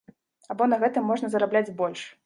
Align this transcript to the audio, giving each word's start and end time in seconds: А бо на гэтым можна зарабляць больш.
А 0.53 0.57
бо 0.61 0.67
на 0.71 0.79
гэтым 0.85 1.07
можна 1.11 1.31
зарабляць 1.35 1.75
больш. 1.85 2.09